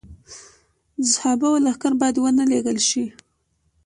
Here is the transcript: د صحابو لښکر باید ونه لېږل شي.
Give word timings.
د 0.99 1.03
صحابو 1.13 1.49
لښکر 1.65 1.93
باید 2.01 2.15
ونه 2.19 2.43
لېږل 2.51 2.77
شي. 2.89 3.05